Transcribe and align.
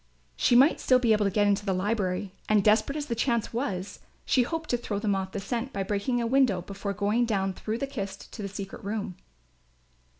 She 0.35 0.55
might 0.55 0.79
still 0.79 0.97
be 0.97 1.13
able 1.13 1.25
to 1.25 1.29
get 1.31 1.45
into 1.45 1.63
the 1.63 1.75
library 1.75 2.33
and, 2.49 2.63
desperate 2.63 2.95
as 2.97 3.05
the 3.05 3.13
chance 3.13 3.53
was, 3.53 3.99
she 4.25 4.41
hoped 4.41 4.71
to 4.71 4.77
throw 4.77 4.97
them 4.97 5.13
off 5.13 5.31
the 5.31 5.39
scent 5.39 5.71
by 5.71 5.83
breaking 5.83 6.19
a 6.19 6.25
window 6.25 6.63
before 6.63 6.93
going 6.93 7.25
down 7.25 7.53
through 7.53 7.77
the 7.77 7.85
kist 7.85 8.33
to 8.33 8.41
the 8.41 8.47
secret 8.49 8.83
room. 8.83 9.15